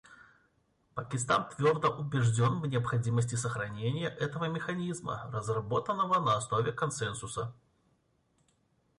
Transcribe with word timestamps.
Пакистан 0.95 1.47
твердо 1.49 1.89
убежден 1.95 2.59
в 2.59 2.65
необходимости 2.65 3.35
сохранения 3.35 4.07
этого 4.09 4.45
механизма, 4.45 5.29
разработанного 5.31 6.19
на 6.19 6.37
основе 6.37 6.71
консенсуса. 6.71 7.53